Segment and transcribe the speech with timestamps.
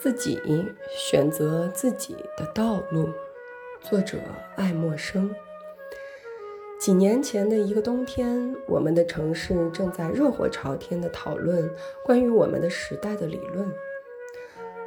[0.00, 0.40] 自己
[0.88, 3.08] 选择自己的道路。
[3.80, 4.18] 作者：
[4.54, 5.34] 爱默生。
[6.78, 11.68] 几年前的一个冬天，我们的城市正在热火朝天的讨论
[12.04, 13.68] 关于我们的时代的理论，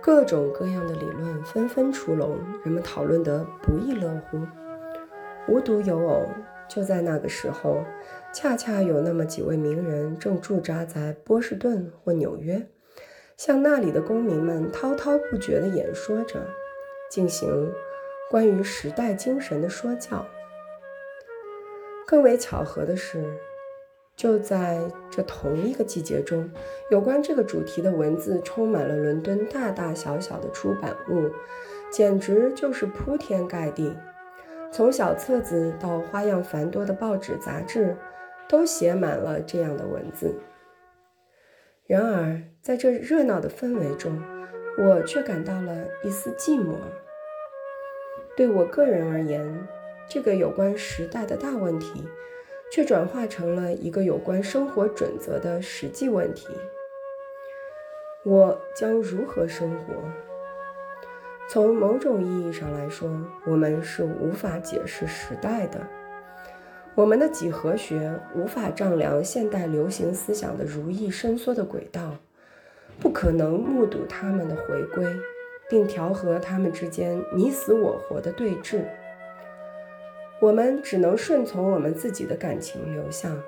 [0.01, 4.39] 各种各样的理论纷纷出笼，人们讨论得不亦乐乎。
[5.49, 6.25] 无独有偶，
[6.69, 7.83] 就在那个时候，
[8.33, 12.65] 恰恰有那么几位名人正驻扎在波士顿或纽约。
[13.43, 16.45] 向那里的公民们滔滔不绝地演说着，
[17.09, 17.73] 进行
[18.29, 20.23] 关于时代精神的说教。
[22.05, 23.25] 更为巧合的是，
[24.15, 26.47] 就在这同一个季节中，
[26.91, 31.31] 有关这个主题的文字充满了伦敦大大小小的出版物，
[31.89, 33.91] 简直就是铺天盖地。
[34.71, 37.97] 从小册子到花样繁多的报纸杂志，
[38.47, 40.31] 都写满了这样的文字。
[41.91, 44.17] 然而，在这热闹的氛围中，
[44.77, 46.75] 我却感到了一丝寂寞。
[48.33, 49.67] 对我个人而言，
[50.07, 52.07] 这个有关时代的大问题，
[52.71, 56.47] 却转化成了一个有关生活准则的实际问题：
[58.23, 59.93] 我将如何生活？
[61.49, 63.09] 从某种意义上来说，
[63.45, 65.85] 我们是无法解释时代的。
[66.93, 72.17] 我们的几何学无法丈量现代流行思想的如意伸缩的轨道，
[72.99, 75.05] 不可能目睹他们的回归，
[75.69, 78.83] 并调和他们之间你死我活的对峙。
[80.41, 83.41] 我们只能顺从我们自己的感情流向。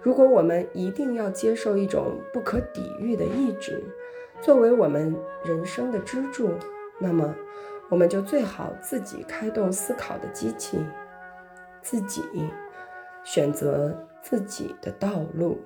[0.00, 3.82] 如果我们一定要接受一种不可抵御的意志
[4.40, 6.50] 作为我们人生的支柱，
[6.98, 7.34] 那么
[7.90, 10.78] 我们就最好自己开动思考的机器。
[11.84, 12.22] 自己
[13.22, 15.60] 选择自己的道路。